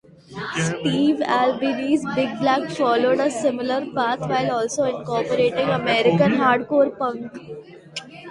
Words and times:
Steve 0.59 1.21
Albini's 1.21 2.03
Big 2.15 2.35
Black 2.39 2.71
followed 2.71 3.19
a 3.19 3.29
similar 3.29 3.85
path, 3.93 4.19
while 4.21 4.49
also 4.53 4.85
incorporating 4.85 5.69
American 5.69 6.31
hardcore 6.31 6.97
punk. 6.97 7.31